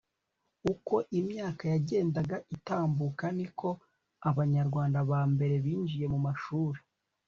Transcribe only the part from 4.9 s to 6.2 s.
ba mbere binjiye mu